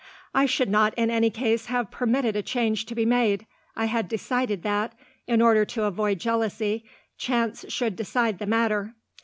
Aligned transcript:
"I 0.33 0.47
should 0.47 0.69
not, 0.71 0.95
in 0.97 1.11
any 1.11 1.29
case, 1.29 1.67
have 1.67 1.91
permitted 1.91 2.35
a 2.35 2.41
change 2.41 2.87
to 2.87 2.95
be 2.95 3.05
made. 3.05 3.45
I 3.75 3.85
had 3.85 4.07
decided 4.07 4.63
that, 4.63 4.93
in 5.27 5.43
order 5.43 5.63
to 5.65 5.83
avoid 5.83 6.17
jealousy, 6.19 6.85
chance 7.19 7.65
should 7.69 7.97
decide 7.97 8.39
the 8.39 8.47
matter. 8.47 8.95